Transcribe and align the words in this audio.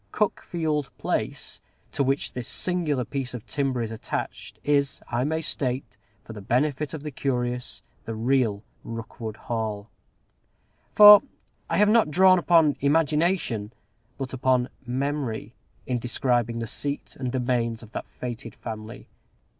Cuckfield 0.11 0.89
Place, 0.97 1.61
to 1.91 2.03
which 2.03 2.33
this 2.33 2.47
singular 2.47 3.05
piece 3.05 3.35
of 3.35 3.45
timber 3.45 3.83
is 3.83 3.91
attached, 3.91 4.57
is, 4.63 5.03
I 5.11 5.23
may 5.23 5.41
state, 5.41 5.95
for 6.23 6.33
the 6.33 6.41
benefit 6.41 6.95
of 6.95 7.03
the 7.03 7.11
curious, 7.11 7.83
the 8.05 8.15
real 8.15 8.63
Rookwood 8.83 9.35
Hall; 9.45 9.91
for 10.95 11.21
I 11.69 11.77
have 11.77 11.87
not 11.89 12.09
drawn 12.09 12.39
upon 12.39 12.77
imagination, 12.79 13.73
but 14.17 14.33
upon 14.33 14.69
memory, 14.87 15.53
in 15.85 15.99
describing 15.99 16.57
the 16.57 16.65
seat 16.65 17.15
and 17.19 17.31
domains 17.31 17.83
of 17.83 17.91
that 17.91 18.07
fated 18.07 18.55
family. 18.55 19.05